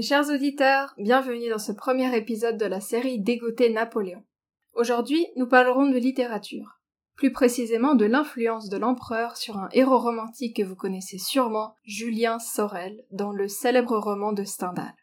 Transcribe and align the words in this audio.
Mes 0.00 0.06
chers 0.06 0.30
auditeurs, 0.30 0.94
bienvenue 0.96 1.50
dans 1.50 1.58
ce 1.58 1.72
premier 1.72 2.16
épisode 2.16 2.56
de 2.56 2.64
la 2.64 2.80
série 2.80 3.20
Dégoter 3.20 3.68
Napoléon. 3.68 4.24
Aujourd'hui, 4.72 5.26
nous 5.36 5.46
parlerons 5.46 5.90
de 5.90 5.98
littérature, 5.98 6.80
plus 7.16 7.32
précisément 7.32 7.94
de 7.94 8.06
l'influence 8.06 8.70
de 8.70 8.78
l'empereur 8.78 9.36
sur 9.36 9.58
un 9.58 9.68
héros 9.72 9.98
romantique 9.98 10.56
que 10.56 10.62
vous 10.62 10.74
connaissez 10.74 11.18
sûrement, 11.18 11.74
Julien 11.84 12.38
Sorel, 12.38 13.04
dans 13.10 13.30
le 13.30 13.46
célèbre 13.46 13.98
roman 13.98 14.32
de 14.32 14.44
Stendhal. 14.44 14.94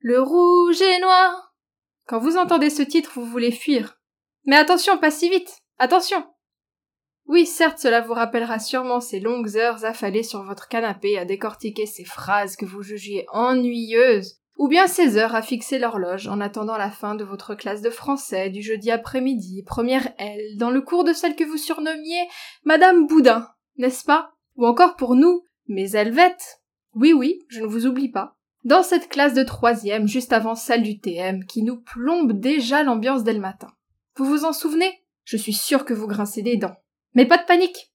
Le 0.00 0.20
rouge 0.20 0.82
et 0.82 1.00
noir. 1.00 1.54
Quand 2.06 2.18
vous 2.18 2.36
entendez 2.36 2.68
ce 2.68 2.82
titre, 2.82 3.12
vous 3.14 3.24
voulez 3.24 3.50
fuir. 3.50 3.98
Mais 4.44 4.56
attention, 4.56 4.98
pas 4.98 5.10
si 5.10 5.30
vite. 5.30 5.62
Attention. 5.78 6.22
Oui, 7.28 7.44
certes, 7.44 7.78
cela 7.78 8.00
vous 8.00 8.14
rappellera 8.14 8.58
sûrement 8.58 9.00
ces 9.00 9.20
longues 9.20 9.58
heures 9.58 9.84
affalées 9.84 10.22
sur 10.22 10.42
votre 10.42 10.66
canapé 10.66 11.18
à 11.18 11.26
décortiquer 11.26 11.84
ces 11.84 12.04
phrases 12.04 12.56
que 12.56 12.64
vous 12.64 12.82
jugiez 12.82 13.26
ennuyeuses, 13.30 14.38
ou 14.56 14.66
bien 14.66 14.86
ces 14.86 15.18
heures 15.18 15.34
à 15.34 15.42
fixer 15.42 15.78
l'horloge 15.78 16.26
en 16.26 16.40
attendant 16.40 16.78
la 16.78 16.90
fin 16.90 17.14
de 17.14 17.24
votre 17.24 17.54
classe 17.54 17.82
de 17.82 17.90
français 17.90 18.48
du 18.48 18.62
jeudi 18.62 18.90
après-midi, 18.90 19.62
première 19.66 20.08
L, 20.16 20.40
dans 20.56 20.70
le 20.70 20.80
cours 20.80 21.04
de 21.04 21.12
celle 21.12 21.36
que 21.36 21.44
vous 21.44 21.58
surnommiez 21.58 22.26
Madame 22.64 23.06
Boudin, 23.06 23.46
n'est-ce 23.76 24.04
pas? 24.04 24.32
Ou 24.56 24.66
encore 24.66 24.96
pour 24.96 25.14
nous, 25.14 25.42
mes 25.68 25.96
Helvètes 25.96 26.62
Oui, 26.94 27.12
oui, 27.12 27.40
je 27.48 27.60
ne 27.60 27.66
vous 27.66 27.86
oublie 27.86 28.10
pas. 28.10 28.36
Dans 28.64 28.82
cette 28.82 29.10
classe 29.10 29.34
de 29.34 29.44
troisième, 29.44 30.08
juste 30.08 30.32
avant 30.32 30.54
celle 30.54 30.82
du 30.82 30.98
TM, 30.98 31.44
qui 31.44 31.62
nous 31.62 31.80
plombe 31.80 32.32
déjà 32.32 32.82
l'ambiance 32.82 33.22
dès 33.22 33.34
le 33.34 33.40
matin. 33.40 33.68
Vous 34.16 34.24
vous 34.24 34.44
en 34.46 34.54
souvenez? 34.54 34.92
Je 35.24 35.36
suis 35.36 35.52
sûre 35.52 35.84
que 35.84 35.94
vous 35.94 36.06
grincez 36.06 36.40
des 36.40 36.56
dents. 36.56 36.76
Mais 37.18 37.26
pas 37.26 37.36
de 37.38 37.46
panique. 37.46 37.92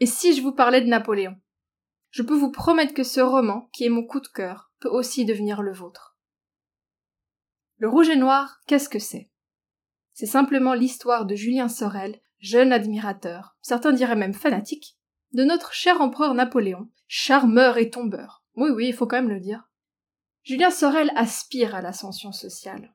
Et 0.00 0.06
si 0.06 0.34
je 0.34 0.42
vous 0.42 0.50
parlais 0.50 0.80
de 0.80 0.88
Napoléon 0.88 1.36
Je 2.10 2.24
peux 2.24 2.34
vous 2.34 2.50
promettre 2.50 2.92
que 2.92 3.04
ce 3.04 3.20
roman, 3.20 3.70
qui 3.72 3.84
est 3.84 3.88
mon 3.88 4.04
coup 4.04 4.18
de 4.18 4.26
cœur, 4.26 4.72
peut 4.80 4.88
aussi 4.88 5.24
devenir 5.24 5.62
le 5.62 5.72
vôtre. 5.72 6.18
Le 7.76 7.88
rouge 7.88 8.08
et 8.08 8.16
noir, 8.16 8.58
qu'est-ce 8.66 8.88
que 8.88 8.98
c'est? 8.98 9.30
C'est 10.12 10.26
simplement 10.26 10.74
l'histoire 10.74 11.24
de 11.24 11.36
Julien 11.36 11.68
Sorel, 11.68 12.20
jeune 12.40 12.72
admirateur, 12.72 13.56
certains 13.62 13.92
diraient 13.92 14.16
même 14.16 14.34
fanatique, 14.34 14.98
de 15.30 15.44
notre 15.44 15.72
cher 15.72 16.00
empereur 16.00 16.34
Napoléon, 16.34 16.90
charmeur 17.06 17.78
et 17.78 17.90
tombeur. 17.90 18.42
Oui, 18.56 18.70
oui, 18.70 18.88
il 18.88 18.92
faut 18.92 19.06
quand 19.06 19.22
même 19.22 19.28
le 19.28 19.38
dire. 19.38 19.70
Julien 20.42 20.72
Sorel 20.72 21.12
aspire 21.14 21.76
à 21.76 21.80
l'ascension 21.80 22.32
sociale. 22.32 22.92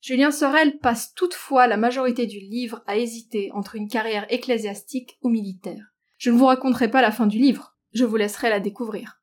Julien 0.00 0.30
Sorel 0.30 0.78
passe 0.78 1.14
toutefois 1.14 1.66
la 1.66 1.76
majorité 1.76 2.26
du 2.26 2.38
livre 2.38 2.82
à 2.86 2.96
hésiter 2.96 3.50
entre 3.52 3.74
une 3.74 3.88
carrière 3.88 4.26
ecclésiastique 4.32 5.18
ou 5.22 5.28
militaire. 5.28 5.92
Je 6.18 6.30
ne 6.30 6.36
vous 6.36 6.46
raconterai 6.46 6.90
pas 6.90 7.02
la 7.02 7.12
fin 7.12 7.26
du 7.26 7.38
livre, 7.38 7.76
je 7.92 8.04
vous 8.04 8.16
laisserai 8.16 8.50
la 8.50 8.60
découvrir. 8.60 9.20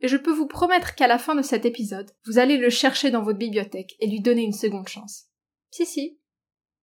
Et 0.00 0.08
je 0.08 0.16
peux 0.16 0.32
vous 0.32 0.46
promettre 0.46 0.94
qu'à 0.94 1.06
la 1.06 1.18
fin 1.18 1.34
de 1.34 1.42
cet 1.42 1.64
épisode, 1.64 2.10
vous 2.26 2.38
allez 2.38 2.56
le 2.56 2.70
chercher 2.70 3.10
dans 3.10 3.22
votre 3.22 3.38
bibliothèque 3.38 3.96
et 4.00 4.06
lui 4.06 4.20
donner 4.20 4.42
une 4.42 4.52
seconde 4.52 4.88
chance. 4.88 5.26
Si, 5.70 5.86
si, 5.86 6.18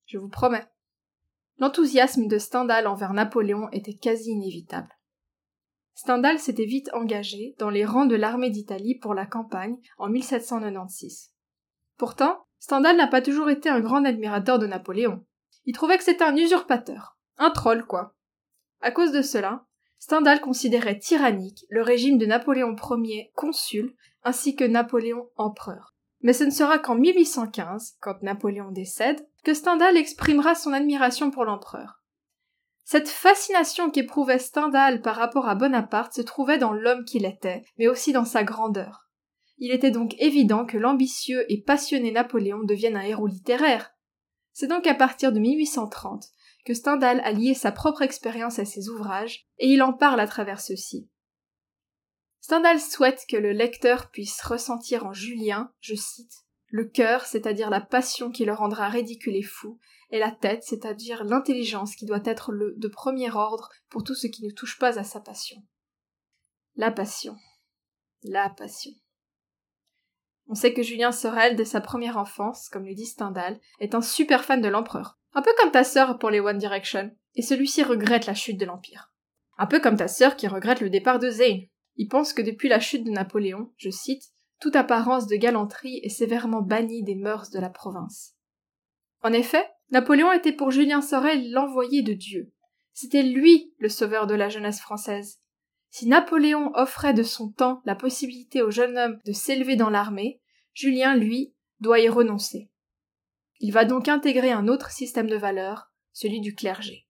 je 0.06 0.18
vous 0.18 0.30
promets. 0.30 0.66
L'enthousiasme 1.58 2.28
de 2.28 2.38
Stendhal 2.38 2.88
envers 2.88 3.14
Napoléon 3.14 3.70
était 3.72 3.96
quasi 3.96 4.30
inévitable. 4.32 4.90
Stendhal 5.96 6.38
s'était 6.38 6.66
vite 6.66 6.92
engagé 6.94 7.56
dans 7.58 7.72
les 7.72 7.84
rangs 7.84 8.06
de 8.06 8.16
l'armée 8.16 8.52
d'Italie 8.52 9.00
pour 9.00 9.16
la 9.16 9.26
campagne 9.26 9.78
en 9.98 10.10
1796. 10.10 11.32
Pourtant, 11.98 12.46
Stendhal 12.60 12.98
n'a 12.98 13.08
pas 13.08 13.22
toujours 13.22 13.50
été 13.50 13.70
un 13.70 13.80
grand 13.80 14.04
admirateur 14.06 14.60
de 14.60 14.68
Napoléon. 14.68 15.26
Il 15.66 15.74
trouvait 15.74 15.98
que 15.98 16.04
c'était 16.04 16.24
un 16.24 16.36
usurpateur. 16.36 17.18
Un 17.38 17.52
troll, 17.52 17.86
quoi. 17.86 18.16
À 18.82 18.92
cause 18.92 19.12
de 19.12 19.22
cela, 19.22 19.66
Stendhal 20.00 20.42
considérait 20.42 21.00
tyrannique 21.00 21.66
le 21.70 21.82
régime 21.82 22.18
de 22.18 22.26
Napoléon 22.26 22.76
Ier 23.04 23.32
consul 23.36 23.96
ainsi 24.24 24.56
que 24.56 24.64
Napoléon 24.64 25.30
empereur. 25.36 25.96
Mais 26.22 26.34
ce 26.34 26.44
ne 26.44 26.52
sera 26.52 26.80
qu'en 26.80 26.96
1815, 26.96 27.98
quand 28.00 28.22
Napoléon 28.22 28.72
décède, 28.72 29.28
que 29.44 29.54
Stendhal 29.54 29.98
exprimera 29.98 30.56
son 30.56 30.74
admiration 30.74 31.32
pour 31.32 31.46
l'empereur. 31.46 32.02
Cette 32.84 33.10
fascination 33.10 33.92
qu'éprouvait 33.92 34.40
Stendhal 34.40 35.02
par 35.02 35.16
rapport 35.16 35.48
à 35.48 35.56
Bonaparte 35.56 36.14
se 36.14 36.22
trouvait 36.22 36.58
dans 36.58 36.72
l'homme 36.72 37.06
qu'il 37.06 37.26
était, 37.26 37.64
mais 37.78 37.88
aussi 37.88 38.14
dans 38.14 38.26
sa 38.26 38.44
grandeur. 38.44 39.07
Il 39.60 39.72
était 39.72 39.92
donc 39.92 40.16
évident 40.20 40.66
que 40.66 40.78
l'ambitieux 40.78 41.46
et 41.52 41.62
passionné 41.62 42.12
Napoléon 42.12 42.64
devienne 42.64 42.96
un 42.96 43.02
héros 43.02 43.28
littéraire. 43.28 43.92
C'est 44.54 44.68
donc 44.68 44.86
à 44.88 44.94
partir 44.94 45.32
de 45.32 45.40
1830 45.40 46.26
que 46.66 46.74
Stendhal 46.74 47.22
a 47.22 47.32
lié 47.32 47.54
sa 47.54 47.72
propre 47.72 48.02
expérience 48.02 48.60
à 48.60 48.66
ses 48.66 48.90
ouvrages, 48.90 49.48
et 49.58 49.70
il 49.70 49.82
en 49.82 49.94
parle 49.94 50.20
à 50.20 50.28
travers 50.28 50.60
ceux-ci. 50.60 51.10
Stendhal 52.42 52.80
souhaite 52.80 53.26
que 53.30 53.38
le 53.38 53.52
lecteur 53.52 54.12
puisse 54.12 54.42
ressentir 54.42 55.06
en 55.06 55.14
Julien, 55.14 55.72
je 55.80 55.96
cite, 55.96 56.46
le 56.68 56.86
cœur, 56.86 57.26
c'est-à-dire 57.26 57.70
la 57.70 57.80
passion 57.80 58.32
qui 58.32 58.44
le 58.44 58.54
rendra 58.54 58.90
ridicule 58.90 59.38
et 59.38 59.44
fou, 59.44 59.80
et 60.12 60.20
la 60.20 60.32
tête, 60.32 60.64
c'est-à-dire 60.64 61.24
l'intelligence 61.24 61.96
qui 61.96 62.06
doit 62.06 62.22
être 62.26 62.52
le 62.52 62.76
de 62.78 62.88
premier 62.88 63.32
ordre 63.32 63.70
pour 63.90 64.04
tout 64.04 64.16
ce 64.16 64.28
qui 64.28 64.46
ne 64.46 64.52
touche 64.52 64.78
pas 64.78 65.00
à 65.00 65.04
sa 65.04 65.22
passion. 65.22 65.64
La 66.76 66.92
passion. 66.92 67.36
La 68.24 68.50
passion. 68.50 68.92
On 70.50 70.56
sait 70.56 70.74
que 70.74 70.84
Julien 70.84 71.12
Sorel, 71.12 71.56
dès 71.56 71.66
sa 71.66 71.82
première 71.82 72.18
enfance, 72.18 72.70
comme 72.70 72.86
le 72.86 72.94
dit 72.94 73.06
Stendhal, 73.06 73.60
est 73.80 73.96
un 73.96 74.02
super 74.02 74.46
fan 74.46 74.62
de 74.62 74.70
l'empereur. 74.70 75.20
Un 75.34 75.42
peu 75.42 75.52
comme 75.60 75.72
ta 75.72 75.84
sœur 75.84 76.18
pour 76.18 76.30
les 76.30 76.40
One 76.40 76.58
Direction. 76.58 77.12
Et 77.36 77.42
celui-ci 77.42 77.84
regrette 77.84 78.26
la 78.26 78.34
chute 78.34 78.60
de 78.60 78.66
l'Empire. 78.66 79.12
Un 79.58 79.68
peu 79.68 79.80
comme 79.80 79.98
ta 79.98 80.08
sœur 80.08 80.36
qui 80.36 80.48
regrette 80.48 80.82
le 80.82 80.90
départ 80.90 81.20
de 81.20 81.30
Zane. 81.30 81.62
Il 81.98 82.08
pense 82.08 82.34
que 82.34 82.42
depuis 82.42 82.70
la 82.70 82.80
chute 82.80 83.04
de 83.04 83.12
Napoléon, 83.12 83.72
je 83.78 83.90
cite, 83.90 84.24
toute 84.60 84.76
apparence 84.76 85.28
de 85.28 85.36
galanterie 85.36 86.00
est 86.04 86.10
sévèrement 86.10 86.62
bannie 86.62 87.04
des 87.04 87.16
mœurs 87.16 87.50
de 87.52 87.60
la 87.60 87.70
province. 87.70 88.36
En 89.22 89.34
effet, 89.34 89.68
Napoléon 89.92 90.32
était 90.32 90.54
pour 90.54 90.72
Julien 90.72 91.02
Sorel 91.02 91.52
l'envoyé 91.52 92.02
de 92.02 92.14
Dieu. 92.14 92.52
C'était 92.94 93.24
lui 93.24 93.74
le 93.80 93.90
sauveur 93.90 94.26
de 94.26 94.34
la 94.34 94.50
jeunesse 94.50 94.80
française. 94.80 95.40
Si 95.90 96.08
Napoléon 96.08 96.72
offrait 96.76 97.14
de 97.14 97.24
son 97.24 97.52
temps 97.52 97.82
la 97.86 97.96
possibilité 97.96 98.62
au 98.62 98.72
jeune 98.72 98.98
homme 98.98 99.20
de 99.26 99.32
s'élever 99.32 99.76
dans 99.76 99.90
l'armée, 99.90 100.42
Julien, 100.74 101.16
lui, 101.16 101.54
doit 101.80 102.00
y 102.00 102.10
renoncer. 102.10 102.70
Il 103.60 103.72
va 103.72 103.86
donc 103.86 104.08
intégrer 104.08 104.52
un 104.52 104.68
autre 104.68 104.92
système 104.92 105.28
de 105.28 105.38
valeurs, 105.38 105.92
celui 106.14 106.40
du 106.40 106.54
clergé. 106.54 107.08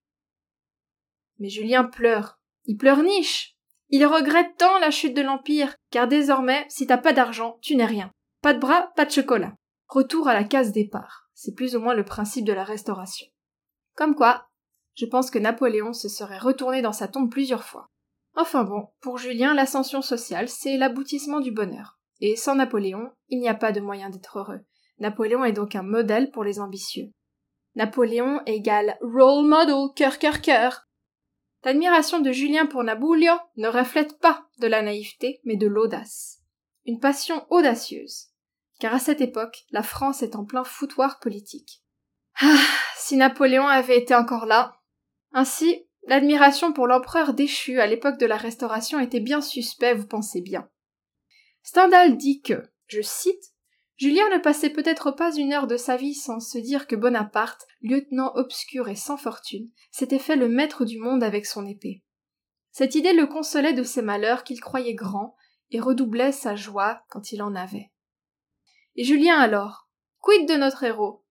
Mais 1.39 1.49
Julien 1.49 1.83
pleure. 1.83 2.39
Il 2.65 2.77
pleure 2.77 3.03
niche. 3.03 3.55
Il 3.89 4.05
regrette 4.05 4.57
tant 4.57 4.79
la 4.79 4.91
chute 4.91 5.15
de 5.15 5.21
l'Empire, 5.21 5.75
car 5.91 6.07
désormais, 6.07 6.65
si 6.69 6.87
t'as 6.87 6.97
pas 6.97 7.13
d'argent, 7.13 7.57
tu 7.61 7.75
n'es 7.75 7.85
rien. 7.85 8.11
Pas 8.41 8.53
de 8.53 8.59
bras, 8.59 8.91
pas 8.95 9.05
de 9.05 9.11
chocolat. 9.11 9.55
Retour 9.87 10.27
à 10.27 10.33
la 10.33 10.43
case 10.43 10.71
départ. 10.71 11.29
C'est 11.33 11.53
plus 11.53 11.75
ou 11.75 11.79
moins 11.79 11.93
le 11.93 12.03
principe 12.03 12.45
de 12.45 12.53
la 12.53 12.63
restauration. 12.63 13.27
Comme 13.95 14.15
quoi, 14.15 14.47
je 14.95 15.05
pense 15.05 15.31
que 15.31 15.39
Napoléon 15.39 15.93
se 15.93 16.09
serait 16.09 16.37
retourné 16.37 16.81
dans 16.81 16.91
sa 16.91 17.07
tombe 17.07 17.31
plusieurs 17.31 17.63
fois. 17.63 17.89
Enfin 18.39 18.63
bon, 18.63 18.87
pour 19.01 19.17
Julien, 19.17 19.55
l'ascension 19.55 20.03
sociale, 20.03 20.47
c'est 20.47 20.77
l'aboutissement 20.77 21.39
du 21.39 21.51
bonheur. 21.51 21.97
Et 22.21 22.35
sans 22.35 22.53
Napoléon, 22.53 23.09
il 23.29 23.39
n'y 23.39 23.49
a 23.49 23.55
pas 23.55 23.71
de 23.71 23.81
moyen 23.81 24.11
d'être 24.11 24.37
heureux. 24.37 24.59
Napoléon 24.99 25.43
est 25.43 25.53
donc 25.53 25.75
un 25.75 25.81
modèle 25.81 26.29
pour 26.29 26.43
les 26.43 26.59
ambitieux. 26.59 27.11
Napoléon 27.73 28.41
égale 28.45 28.95
role 29.01 29.47
model, 29.47 29.91
cœur, 29.95 30.19
cœur, 30.19 30.41
cœur. 30.41 30.83
L'admiration 31.63 32.19
de 32.19 32.31
Julien 32.31 32.67
pour 32.67 32.83
Napoléon 32.83 33.39
ne 33.55 33.67
reflète 33.67 34.19
pas 34.19 34.45
de 34.59 34.67
la 34.67 34.83
naïveté, 34.83 35.41
mais 35.43 35.57
de 35.57 35.67
l'audace. 35.67 36.43
Une 36.85 36.99
passion 36.99 37.43
audacieuse. 37.49 38.27
Car 38.79 38.93
à 38.93 38.99
cette 38.99 39.21
époque, 39.21 39.65
la 39.71 39.81
France 39.81 40.21
est 40.21 40.35
en 40.35 40.45
plein 40.45 40.63
foutoir 40.63 41.19
politique. 41.19 41.81
Ah, 42.39 42.55
si 42.97 43.17
Napoléon 43.17 43.65
avait 43.65 43.97
été 43.97 44.13
encore 44.13 44.45
là. 44.45 44.75
Ainsi, 45.33 45.86
L'admiration 46.07 46.71
pour 46.71 46.87
l'empereur 46.87 47.33
déchu 47.33 47.81
à 47.81 47.85
l'époque 47.85 48.17
de 48.17 48.25
la 48.25 48.37
Restauration 48.37 48.97
était 49.01 49.19
bien 49.19 49.41
suspect, 49.41 49.93
vous 49.93 50.07
pensez 50.07 50.39
bien. 50.39 50.69
Stendhal 51.63 52.15
dit 52.15 52.41
que, 52.41 52.63
je 52.87 53.01
cite, 53.01 53.53
Julien 53.97 54.29
ne 54.29 54.37
passait 54.37 54.69
peut-être 54.69 55.11
pas 55.11 55.35
une 55.35 55.51
heure 55.51 55.67
de 55.67 55.75
sa 55.75 55.97
vie 55.97 56.13
sans 56.13 56.39
se 56.39 56.57
dire 56.59 56.87
que 56.87 56.95
Bonaparte, 56.95 57.67
lieutenant 57.81 58.31
obscur 58.35 58.87
et 58.87 58.95
sans 58.95 59.17
fortune, 59.17 59.69
s'était 59.91 60.17
fait 60.17 60.37
le 60.37 60.47
maître 60.47 60.85
du 60.85 60.97
monde 60.97 61.23
avec 61.23 61.45
son 61.45 61.65
épée. 61.65 62.03
Cette 62.71 62.95
idée 62.95 63.13
le 63.13 63.27
consolait 63.27 63.73
de 63.73 63.83
ses 63.83 64.01
malheurs 64.01 64.45
qu'il 64.45 64.61
croyait 64.61 64.93
grands 64.93 65.35
et 65.71 65.81
redoublait 65.81 66.31
sa 66.31 66.55
joie 66.55 67.01
quand 67.09 67.33
il 67.33 67.41
en 67.41 67.53
avait. 67.53 67.91
Et 68.95 69.03
Julien 69.03 69.37
alors, 69.37 69.89
quid 70.19 70.47
de 70.47 70.55
notre 70.55 70.83
héros? 70.83 71.25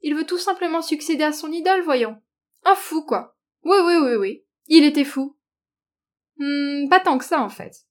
Il 0.00 0.16
veut 0.16 0.26
tout 0.26 0.38
simplement 0.38 0.82
succéder 0.82 1.22
à 1.22 1.32
son 1.32 1.52
idole, 1.52 1.82
voyons. 1.82 2.20
Un 2.64 2.74
fou, 2.74 3.04
quoi. 3.04 3.33
Oui, 3.64 3.76
oui, 3.84 3.94
oui, 3.96 4.14
oui. 4.16 4.44
Il 4.66 4.84
était 4.84 5.04
fou. 5.04 5.36
Hmm, 6.38 6.88
pas 6.88 7.00
tant 7.00 7.18
que 7.18 7.24
ça, 7.24 7.40
en 7.40 7.48
fait. 7.48 7.86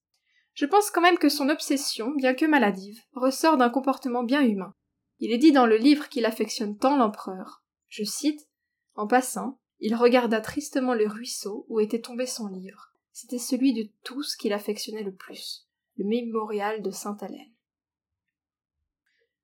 Je 0.53 0.65
pense 0.65 0.91
quand 0.91 1.01
même 1.01 1.17
que 1.17 1.29
son 1.29 1.49
obsession, 1.49 2.11
bien 2.11 2.35
que 2.35 2.45
maladive, 2.45 3.01
ressort 3.13 3.57
d'un 3.57 3.69
comportement 3.69 4.23
bien 4.23 4.41
humain. 4.41 4.75
Il 5.19 5.31
est 5.31 5.37
dit 5.37 5.51
dans 5.51 5.65
le 5.65 5.77
livre 5.77 6.09
qu'il 6.09 6.25
affectionne 6.25 6.77
tant 6.77 6.97
l'empereur. 6.97 7.63
Je 7.87 8.03
cite, 8.03 8.47
En 8.95 9.07
passant, 9.07 9.59
il 9.79 9.95
regarda 9.95 10.41
tristement 10.41 10.93
le 10.93 11.07
ruisseau 11.07 11.65
où 11.69 11.79
était 11.79 12.01
tombé 12.01 12.25
son 12.25 12.47
livre. 12.47 12.93
C'était 13.11 13.39
celui 13.39 13.73
de 13.73 13.89
tous 14.03 14.35
qu'il 14.35 14.53
affectionnait 14.53 15.03
le 15.03 15.13
plus. 15.13 15.67
le 15.97 16.05
mémorial 16.05 16.81
de 16.81 16.89
Sainte-Hélène. 16.89 17.53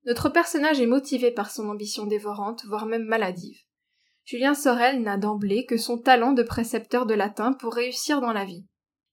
Notre 0.06 0.30
personnage 0.30 0.80
est 0.80 0.88
motivé 0.88 1.30
par 1.30 1.52
son 1.52 1.70
ambition 1.70 2.08
dévorante, 2.08 2.66
voire 2.66 2.88
même 2.88 3.04
maladive. 3.04 3.62
Julien 4.30 4.54
Sorel 4.54 5.02
n'a 5.02 5.18
d'emblée 5.18 5.66
que 5.66 5.76
son 5.76 5.98
talent 5.98 6.34
de 6.34 6.44
précepteur 6.44 7.08
de 7.08 7.16
latin 7.16 7.52
pour 7.52 7.74
réussir 7.74 8.22
dans 8.22 8.31
la 8.31 8.46
vie. 8.46 8.64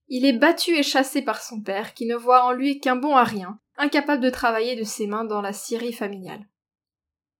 Il 0.08 0.26
est 0.26 0.34
battu 0.34 0.76
et 0.76 0.82
chassé 0.82 1.22
par 1.22 1.40
son 1.40 1.62
père, 1.62 1.94
qui 1.94 2.04
ne 2.04 2.14
voit 2.14 2.44
en 2.44 2.52
lui 2.52 2.80
qu'un 2.80 2.96
bon 2.96 3.16
à 3.16 3.24
rien, 3.24 3.58
incapable 3.78 4.22
de 4.22 4.28
travailler 4.28 4.76
de 4.76 4.84
ses 4.84 5.06
mains 5.06 5.24
dans 5.24 5.40
la 5.40 5.54
scierie 5.54 5.94
familiale. 5.94 6.46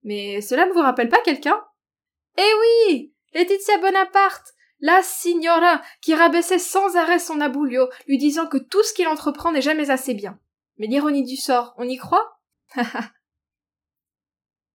Mais 0.05 0.41
cela 0.41 0.65
ne 0.65 0.73
vous 0.73 0.81
rappelle 0.81 1.11
pas 1.11 1.21
quelqu'un? 1.21 1.63
Eh 2.39 2.51
oui 2.89 3.13
Laetitia 3.35 3.77
Bonaparte 3.77 4.55
La 4.81 5.03
signora 5.03 5.83
qui 6.01 6.15
rabaissait 6.15 6.59
sans 6.59 6.97
arrêt 6.97 7.19
son 7.19 7.43
aboulio, 7.43 7.91
lui 8.09 8.17
disant 8.17 8.47
que 8.47 8.57
tout 8.57 8.83
ce 8.85 8.95
qu'il 8.95 9.07
entreprend 9.07 9.53
n'est 9.53 9.61
jamais 9.61 9.91
assez 9.91 10.15
bien. 10.15 10.41
Mais 10.79 10.87
l'ironie 10.87 11.25
du 11.25 11.37
sort, 11.37 11.75
on 11.77 11.87
y 11.87 11.99
croit? 11.99 12.41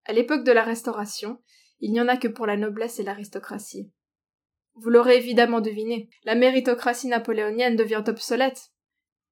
À 0.06 0.14
l'époque 0.14 0.44
de 0.44 0.52
la 0.52 0.64
Restauration, 0.64 1.40
il 1.82 1.92
n'y 1.92 2.00
en 2.00 2.08
a 2.08 2.18
que 2.18 2.28
pour 2.28 2.46
la 2.46 2.58
noblesse 2.58 3.00
et 3.00 3.04
l'aristocratie. 3.04 3.92
Vous 4.76 4.90
l'aurez 4.90 5.18
évidemment 5.18 5.60
deviné, 5.60 6.10
la 6.24 6.36
méritocratie 6.36 7.08
napoléonienne 7.08 7.76
devient 7.76 8.04
obsolète. 8.08 8.72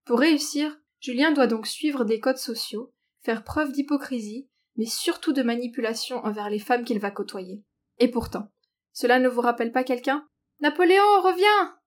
Pour 0.05 0.19
réussir, 0.19 0.77
Julien 0.99 1.31
doit 1.31 1.47
donc 1.47 1.65
suivre 1.65 2.03
des 2.03 2.19
codes 2.19 2.37
sociaux, 2.37 2.93
faire 3.21 3.43
preuve 3.43 3.71
d'hypocrisie, 3.71 4.49
mais 4.75 4.85
surtout 4.85 5.31
de 5.31 5.43
manipulation 5.43 6.17
envers 6.25 6.49
les 6.49 6.59
femmes 6.59 6.83
qu'il 6.83 6.99
va 6.99 7.11
côtoyer. 7.11 7.63
Et 7.99 8.09
pourtant, 8.09 8.51
cela 8.91 9.19
ne 9.19 9.29
vous 9.29 9.41
rappelle 9.41 9.71
pas 9.71 9.83
quelqu'un? 9.83 10.27
Napoléon, 10.59 11.21
reviens 11.21 11.77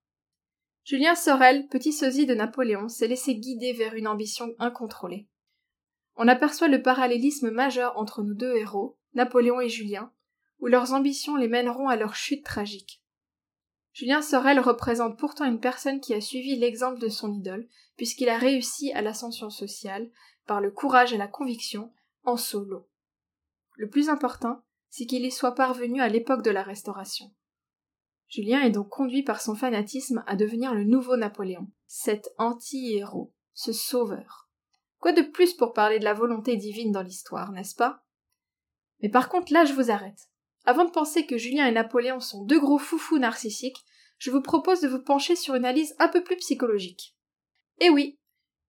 Julien 0.84 1.14
Sorel, 1.14 1.68
petit 1.68 1.92
sosie 1.92 2.26
de 2.26 2.34
Napoléon, 2.34 2.88
s'est 2.88 3.06
laissé 3.06 3.36
guider 3.36 3.72
vers 3.72 3.94
une 3.94 4.08
ambition 4.08 4.54
incontrôlée. 4.58 5.28
On 6.16 6.26
aperçoit 6.28 6.68
le 6.68 6.82
parallélisme 6.82 7.50
majeur 7.50 7.96
entre 7.96 8.22
nos 8.22 8.34
deux 8.34 8.54
héros, 8.56 8.98
Napoléon 9.14 9.60
et 9.60 9.68
Julien, 9.68 10.12
où 10.62 10.68
leurs 10.68 10.94
ambitions 10.94 11.36
les 11.36 11.48
mèneront 11.48 11.88
à 11.88 11.96
leur 11.96 12.14
chute 12.14 12.44
tragique. 12.44 13.02
Julien 13.92 14.22
Sorel 14.22 14.60
représente 14.60 15.18
pourtant 15.18 15.44
une 15.44 15.60
personne 15.60 16.00
qui 16.00 16.14
a 16.14 16.20
suivi 16.20 16.56
l'exemple 16.56 17.00
de 17.00 17.08
son 17.08 17.34
idole, 17.34 17.68
puisqu'il 17.96 18.28
a 18.28 18.38
réussi 18.38 18.92
à 18.92 19.02
l'ascension 19.02 19.50
sociale, 19.50 20.08
par 20.46 20.60
le 20.60 20.70
courage 20.70 21.12
et 21.12 21.18
la 21.18 21.26
conviction, 21.26 21.92
en 22.22 22.36
solo. 22.36 22.88
Le 23.74 23.90
plus 23.90 24.08
important, 24.08 24.62
c'est 24.88 25.04
qu'il 25.04 25.24
y 25.24 25.30
soit 25.32 25.56
parvenu 25.56 26.00
à 26.00 26.08
l'époque 26.08 26.42
de 26.42 26.50
la 26.50 26.62
Restauration. 26.62 27.34
Julien 28.28 28.62
est 28.62 28.70
donc 28.70 28.88
conduit 28.88 29.24
par 29.24 29.40
son 29.40 29.56
fanatisme 29.56 30.22
à 30.26 30.36
devenir 30.36 30.74
le 30.74 30.84
nouveau 30.84 31.16
Napoléon, 31.16 31.68
cet 31.86 32.32
anti-héros, 32.38 33.34
ce 33.52 33.72
sauveur. 33.72 34.48
Quoi 35.00 35.12
de 35.12 35.22
plus 35.22 35.54
pour 35.54 35.72
parler 35.72 35.98
de 35.98 36.04
la 36.04 36.14
volonté 36.14 36.56
divine 36.56 36.92
dans 36.92 37.02
l'histoire, 37.02 37.50
n'est-ce 37.50 37.74
pas? 37.74 38.04
Mais 39.00 39.08
par 39.08 39.28
contre, 39.28 39.52
là, 39.52 39.64
je 39.64 39.72
vous 39.74 39.90
arrête. 39.90 40.28
Avant 40.64 40.84
de 40.84 40.90
penser 40.90 41.26
que 41.26 41.38
Julien 41.38 41.66
et 41.66 41.72
Napoléon 41.72 42.20
sont 42.20 42.44
deux 42.44 42.60
gros 42.60 42.78
foufous 42.78 43.18
narcissiques, 43.18 43.84
je 44.18 44.30
vous 44.30 44.42
propose 44.42 44.80
de 44.80 44.88
vous 44.88 45.02
pencher 45.02 45.34
sur 45.34 45.54
une 45.54 45.64
analyse 45.64 45.94
un 45.98 46.08
peu 46.08 46.22
plus 46.22 46.36
psychologique. 46.36 47.16
Eh 47.80 47.90
oui, 47.90 48.18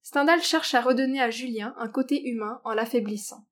Stendhal 0.01 0.41
cherche 0.41 0.73
à 0.73 0.81
redonner 0.81 1.21
à 1.21 1.29
Julien 1.29 1.75
un 1.77 1.87
côté 1.87 2.27
humain 2.27 2.59
en 2.63 2.73
l'affaiblissant. 2.73 3.45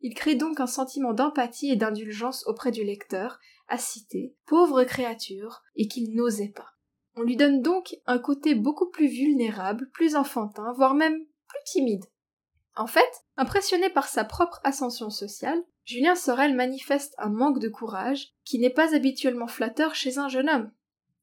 Il 0.00 0.14
crée 0.14 0.34
donc 0.34 0.60
un 0.60 0.66
sentiment 0.66 1.12
d'empathie 1.12 1.70
et 1.70 1.76
d'indulgence 1.76 2.46
auprès 2.46 2.70
du 2.70 2.84
lecteur, 2.84 3.38
à 3.68 3.76
citer 3.76 4.34
pauvre 4.46 4.84
créature, 4.84 5.62
et 5.76 5.88
qu'il 5.88 6.14
n'osait 6.14 6.52
pas. 6.54 6.68
On 7.16 7.22
lui 7.22 7.36
donne 7.36 7.60
donc 7.60 7.96
un 8.06 8.18
côté 8.18 8.54
beaucoup 8.54 8.88
plus 8.88 9.08
vulnérable, 9.08 9.90
plus 9.92 10.16
enfantin, 10.16 10.72
voire 10.72 10.94
même 10.94 11.18
plus 11.48 11.62
timide. 11.66 12.04
En 12.76 12.86
fait, 12.86 13.10
impressionné 13.36 13.90
par 13.90 14.08
sa 14.08 14.24
propre 14.24 14.60
ascension 14.64 15.10
sociale, 15.10 15.62
Julien 15.84 16.14
Sorel 16.14 16.54
manifeste 16.54 17.14
un 17.18 17.30
manque 17.30 17.58
de 17.58 17.68
courage 17.68 18.28
qui 18.44 18.58
n'est 18.58 18.70
pas 18.70 18.94
habituellement 18.94 19.48
flatteur 19.48 19.94
chez 19.94 20.18
un 20.18 20.28
jeune 20.28 20.48
homme. 20.48 20.70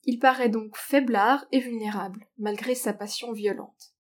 Il 0.04 0.19
paraît 0.19 0.50
donc 0.50 0.75
faiblard 0.75 1.45
et 1.51 1.59
vulnérable, 1.59 2.27
malgré 2.38 2.75
sa 2.75 2.94
passion 2.94 3.31
violente. 3.33 3.94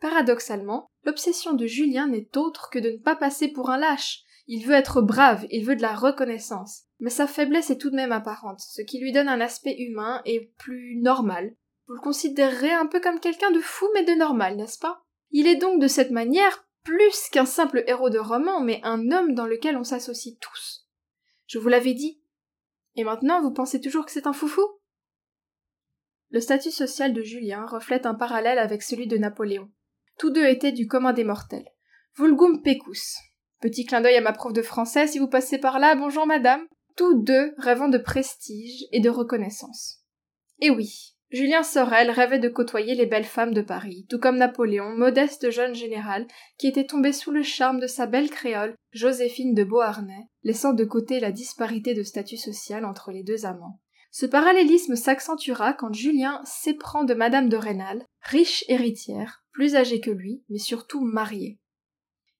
Paradoxalement, 0.00 0.90
l'obsession 1.04 1.54
de 1.54 1.66
Julien 1.66 2.08
n'est 2.08 2.36
autre 2.36 2.70
que 2.70 2.78
de 2.78 2.90
ne 2.90 2.98
pas 2.98 3.16
passer 3.16 3.48
pour 3.48 3.70
un 3.70 3.78
lâche. 3.78 4.22
Il 4.46 4.66
veut 4.66 4.74
être 4.74 5.02
brave, 5.02 5.46
il 5.50 5.64
veut 5.64 5.76
de 5.76 5.82
la 5.82 5.94
reconnaissance. 5.94 6.82
Mais 7.00 7.10
sa 7.10 7.26
faiblesse 7.26 7.70
est 7.70 7.78
tout 7.78 7.90
de 7.90 7.96
même 7.96 8.12
apparente, 8.12 8.60
ce 8.60 8.82
qui 8.82 9.00
lui 9.00 9.12
donne 9.12 9.28
un 9.28 9.40
aspect 9.40 9.76
humain 9.78 10.22
et 10.24 10.52
plus 10.58 10.96
normal. 11.00 11.54
Vous 11.86 11.94
le 11.94 12.00
considérerez 12.00 12.72
un 12.72 12.86
peu 12.86 13.00
comme 13.00 13.20
quelqu'un 13.20 13.50
de 13.50 13.60
fou 13.60 13.86
mais 13.94 14.04
de 14.04 14.12
normal, 14.12 14.56
n'est-ce 14.56 14.78
pas? 14.78 15.02
Il 15.30 15.46
est 15.46 15.56
donc 15.56 15.80
de 15.80 15.88
cette 15.88 16.10
manière 16.10 16.65
plus 16.86 17.28
qu'un 17.32 17.46
simple 17.46 17.82
héros 17.88 18.10
de 18.10 18.18
roman, 18.18 18.60
mais 18.60 18.80
un 18.84 19.10
homme 19.10 19.34
dans 19.34 19.46
lequel 19.46 19.76
on 19.76 19.82
s'associe 19.82 20.36
tous. 20.40 20.86
Je 21.46 21.58
vous 21.58 21.68
l'avais 21.68 21.94
dit. 21.94 22.22
Et 22.94 23.02
maintenant, 23.02 23.42
vous 23.42 23.52
pensez 23.52 23.80
toujours 23.80 24.06
que 24.06 24.12
c'est 24.12 24.28
un 24.28 24.32
foufou? 24.32 24.62
Le 26.30 26.40
statut 26.40 26.70
social 26.70 27.12
de 27.12 27.22
Julien 27.22 27.66
reflète 27.66 28.06
un 28.06 28.14
parallèle 28.14 28.60
avec 28.60 28.82
celui 28.82 29.08
de 29.08 29.18
Napoléon. 29.18 29.68
Tous 30.16 30.30
deux 30.30 30.46
étaient 30.46 30.72
du 30.72 30.86
commun 30.86 31.12
des 31.12 31.24
mortels. 31.24 31.68
Vulgum 32.16 32.62
pecus. 32.62 33.16
Petit 33.60 33.84
clin 33.84 34.00
d'œil 34.00 34.16
à 34.16 34.20
ma 34.20 34.32
prof 34.32 34.52
de 34.52 34.62
français, 34.62 35.08
si 35.08 35.18
vous 35.18 35.28
passez 35.28 35.58
par 35.58 35.80
là, 35.80 35.96
bonjour 35.96 36.24
madame. 36.24 36.64
Tous 36.96 37.20
deux 37.20 37.52
rêvant 37.58 37.88
de 37.88 37.98
prestige 37.98 38.84
et 38.92 39.00
de 39.00 39.10
reconnaissance. 39.10 40.04
Et 40.60 40.70
oui, 40.70 41.15
Julien 41.30 41.64
Sorel 41.64 42.10
rêvait 42.12 42.38
de 42.38 42.48
côtoyer 42.48 42.94
les 42.94 43.06
belles 43.06 43.24
femmes 43.24 43.52
de 43.52 43.60
Paris, 43.60 44.06
tout 44.08 44.20
comme 44.20 44.36
Napoléon, 44.36 44.96
modeste 44.96 45.50
jeune 45.50 45.74
général, 45.74 46.26
qui 46.56 46.68
était 46.68 46.86
tombé 46.86 47.12
sous 47.12 47.32
le 47.32 47.42
charme 47.42 47.80
de 47.80 47.88
sa 47.88 48.06
belle 48.06 48.30
créole, 48.30 48.76
Joséphine 48.92 49.52
de 49.52 49.64
Beauharnais, 49.64 50.28
laissant 50.44 50.72
de 50.72 50.84
côté 50.84 51.18
la 51.18 51.32
disparité 51.32 51.94
de 51.94 52.04
statut 52.04 52.36
social 52.36 52.84
entre 52.84 53.10
les 53.10 53.24
deux 53.24 53.44
amants. 53.44 53.80
Ce 54.12 54.24
parallélisme 54.24 54.94
s'accentuera 54.94 55.72
quand 55.72 55.92
Julien 55.92 56.40
s'éprend 56.44 57.02
de 57.02 57.12
Madame 57.12 57.48
de 57.48 57.56
Rênal, 57.56 58.06
riche 58.22 58.64
héritière, 58.68 59.44
plus 59.52 59.74
âgée 59.74 60.00
que 60.00 60.12
lui, 60.12 60.44
mais 60.48 60.58
surtout 60.58 61.00
mariée. 61.00 61.58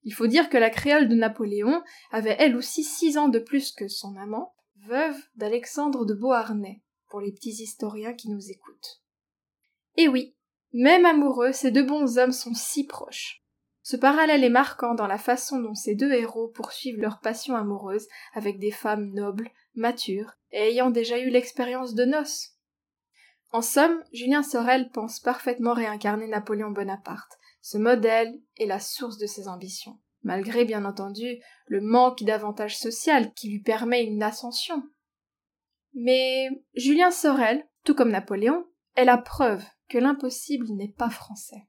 Il 0.03 0.13
faut 0.13 0.27
dire 0.27 0.49
que 0.49 0.57
la 0.57 0.69
créole 0.69 1.09
de 1.09 1.15
Napoléon 1.15 1.83
avait 2.11 2.37
elle 2.39 2.55
aussi 2.55 2.85
six 2.85 3.17
ans 3.17 3.27
de 3.27 3.39
plus 3.39 3.73
que 3.73 3.89
son 3.89 4.15
amant, 4.15 4.55
veuve 4.87 5.17
d'Alexandre 5.35 6.05
de 6.05 6.13
Beauharnais, 6.13 6.81
pour 7.09 7.21
les 7.21 7.31
petits 7.31 7.63
historiens 7.63 8.13
qui 8.13 8.29
nous 8.29 8.49
écoutent. 8.49 9.01
Et 9.95 10.07
oui, 10.07 10.35
même 10.73 11.05
amoureux, 11.05 11.51
ces 11.51 11.71
deux 11.71 11.85
bons 11.85 12.17
hommes 12.17 12.31
sont 12.31 12.53
si 12.53 12.85
proches. 12.85 13.43
Ce 13.81 13.95
parallèle 13.95 14.43
est 14.43 14.49
marquant 14.49 14.95
dans 14.95 15.07
la 15.07 15.17
façon 15.17 15.59
dont 15.59 15.73
ces 15.73 15.95
deux 15.95 16.11
héros 16.11 16.49
poursuivent 16.49 16.99
leur 16.99 17.21
passion 17.21 17.55
amoureuse 17.55 18.07
avec 18.33 18.59
des 18.59 18.71
femmes 18.71 19.13
nobles, 19.13 19.49
matures, 19.75 20.33
et 20.51 20.69
ayant 20.69 20.89
déjà 20.89 21.19
eu 21.19 21.29
l'expérience 21.29 21.93
de 21.93 22.03
noces. 22.03 22.57
En 23.51 23.61
somme, 23.61 24.03
Julien 24.11 24.43
Sorel 24.43 24.91
pense 24.91 25.21
parfaitement 25.21 25.73
réincarner 25.73 26.27
Napoléon 26.27 26.71
Bonaparte. 26.71 27.37
Ce 27.61 27.77
modèle 27.77 28.37
est 28.57 28.65
la 28.65 28.81
source 28.81 29.17
de 29.17 29.25
ses 29.25 29.47
ambitions, 29.47 29.97
malgré 30.21 30.65
bien 30.65 30.83
entendu 30.83 31.41
le 31.67 31.79
manque 31.79 32.23
d'avantages 32.23 32.77
social 32.77 33.33
qui 33.33 33.49
lui 33.49 33.61
permet 33.61 34.03
une 34.03 34.21
ascension. 34.21 34.83
Mais 35.99 36.49
Julien 36.75 37.09
Sorel, 37.09 37.67
tout 37.83 37.95
comme 37.95 38.11
Napoléon, 38.11 38.67
est 38.95 39.03
la 39.03 39.17
preuve 39.17 39.63
que 39.89 39.97
l'impossible 39.97 40.67
n'est 40.73 40.93
pas 40.95 41.09
français. 41.09 41.67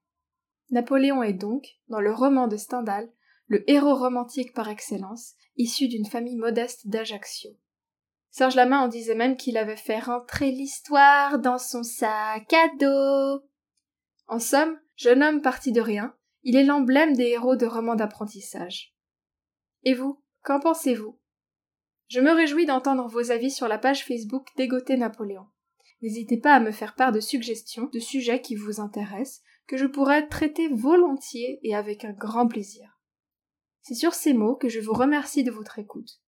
Napoléon 0.68 1.22
est 1.22 1.32
donc, 1.32 1.66
dans 1.88 2.00
le 2.00 2.12
roman 2.12 2.46
de 2.46 2.58
Stendhal, 2.58 3.10
le 3.46 3.64
héros 3.70 3.94
romantique 3.94 4.52
par 4.52 4.68
excellence, 4.68 5.32
issu 5.56 5.88
d'une 5.88 6.04
famille 6.04 6.36
modeste 6.36 6.88
d'Ajaccio. 6.88 7.52
Serge 8.30 8.54
Lamain 8.54 8.80
en 8.80 8.88
disait 8.88 9.14
même 9.14 9.38
qu'il 9.38 9.56
avait 9.56 9.76
fait 9.76 9.98
rentrer 9.98 10.50
l'histoire 10.50 11.38
dans 11.38 11.56
son 11.56 11.82
sac 11.82 12.52
à 12.52 12.68
dos. 12.78 13.42
En 14.26 14.40
somme, 14.40 14.78
jeune 14.96 15.22
homme 15.22 15.40
parti 15.40 15.72
de 15.72 15.80
rien, 15.80 16.14
il 16.42 16.54
est 16.54 16.64
l'emblème 16.64 17.16
des 17.16 17.28
héros 17.28 17.56
de 17.56 17.64
romans 17.64 17.96
d'apprentissage. 17.96 18.94
Et 19.84 19.94
vous, 19.94 20.22
qu'en 20.42 20.60
pensez-vous? 20.60 21.18
Je 22.08 22.20
me 22.20 22.32
réjouis 22.32 22.66
d'entendre 22.66 23.06
vos 23.06 23.30
avis 23.30 23.50
sur 23.50 23.68
la 23.68 23.78
page 23.78 24.04
Facebook 24.04 24.48
Dégoté 24.56 24.96
Napoléon. 24.96 25.46
N'hésitez 26.00 26.38
pas 26.38 26.54
à 26.54 26.60
me 26.60 26.70
faire 26.70 26.94
part 26.94 27.12
de 27.12 27.20
suggestions, 27.20 27.90
de 27.92 27.98
sujets 27.98 28.40
qui 28.40 28.54
vous 28.54 28.80
intéressent, 28.80 29.42
que 29.66 29.76
je 29.76 29.86
pourrais 29.86 30.26
traiter 30.26 30.68
volontiers 30.68 31.60
et 31.62 31.74
avec 31.74 32.04
un 32.04 32.12
grand 32.12 32.46
plaisir. 32.46 32.98
C'est 33.82 33.94
sur 33.94 34.14
ces 34.14 34.32
mots 34.32 34.56
que 34.56 34.68
je 34.68 34.80
vous 34.80 34.94
remercie 34.94 35.44
de 35.44 35.50
votre 35.50 35.78
écoute. 35.78 36.20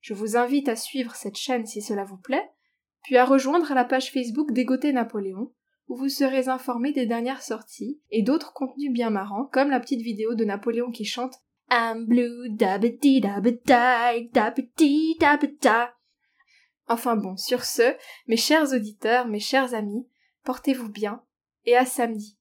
Je 0.00 0.14
vous 0.14 0.36
invite 0.36 0.68
à 0.68 0.76
suivre 0.76 1.14
cette 1.14 1.36
chaîne 1.36 1.66
si 1.66 1.82
cela 1.82 2.04
vous 2.04 2.16
plaît, 2.16 2.50
puis 3.02 3.16
à 3.16 3.24
rejoindre 3.24 3.72
la 3.74 3.84
page 3.84 4.10
Facebook 4.10 4.52
Dégoté 4.52 4.92
Napoléon, 4.92 5.52
où 5.88 5.96
vous 5.96 6.08
serez 6.08 6.48
informé 6.48 6.92
des 6.92 7.06
dernières 7.06 7.42
sorties 7.42 8.00
et 8.10 8.22
d'autres 8.22 8.52
contenus 8.52 8.92
bien 8.92 9.10
marrants, 9.10 9.48
comme 9.52 9.70
la 9.70 9.80
petite 9.80 10.02
vidéo 10.02 10.34
de 10.34 10.44
Napoléon 10.44 10.90
qui 10.90 11.04
chante 11.04 11.34
I'm 11.70 12.06
blue. 12.06 12.48
Enfin 16.90 17.16
bon, 17.16 17.36
sur 17.36 17.64
ce, 17.64 17.94
mes 18.26 18.36
chers 18.36 18.72
auditeurs, 18.72 19.26
mes 19.26 19.40
chers 19.40 19.74
amis, 19.74 20.08
portez-vous 20.44 20.88
bien 20.88 21.22
et 21.66 21.76
à 21.76 21.84
samedi. 21.84 22.38